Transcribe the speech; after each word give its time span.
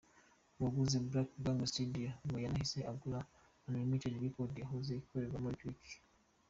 Uwaguze 0.57 0.97
Black 1.09 1.29
Gang 1.43 1.59
studio 1.71 2.09
ngo 2.25 2.35
yanahise 2.45 2.79
agura 2.91 3.19
na 3.27 3.29
Unlimited 3.75 4.15
Records 4.23 4.59
yahoze 4.63 4.91
ikoreramo 5.01 5.47
Licky 5.53 5.69
Licky. 5.73 5.97